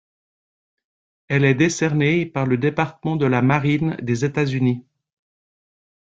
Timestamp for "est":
1.45-1.53